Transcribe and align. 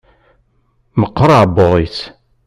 Meqqer 0.99 1.29
aɛebbuḍ-is. 1.33 1.97